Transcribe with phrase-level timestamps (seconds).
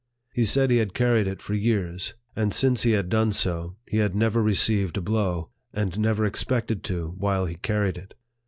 [0.33, 3.97] He said he had carried it for years; and since he had done so, he
[3.97, 8.15] had never received a blow, and never expected to while he carried it.